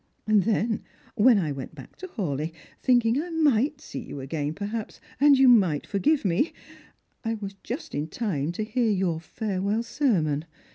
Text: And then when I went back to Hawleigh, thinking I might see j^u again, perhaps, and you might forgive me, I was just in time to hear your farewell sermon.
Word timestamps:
And 0.25 0.45
then 0.45 0.81
when 1.13 1.37
I 1.37 1.51
went 1.51 1.75
back 1.75 1.95
to 1.97 2.07
Hawleigh, 2.07 2.51
thinking 2.81 3.21
I 3.21 3.29
might 3.29 3.79
see 3.81 4.03
j^u 4.09 4.19
again, 4.23 4.55
perhaps, 4.55 4.99
and 5.19 5.37
you 5.37 5.47
might 5.47 5.85
forgive 5.85 6.25
me, 6.25 6.53
I 7.23 7.35
was 7.35 7.53
just 7.61 7.93
in 7.93 8.07
time 8.07 8.51
to 8.53 8.63
hear 8.63 8.89
your 8.89 9.19
farewell 9.19 9.83
sermon. 9.83 10.45